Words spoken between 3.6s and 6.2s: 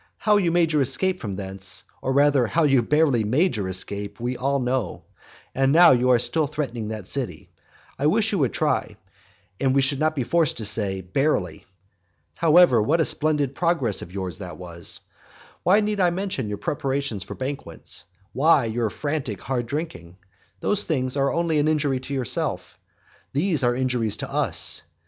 escape, we all know. And now you are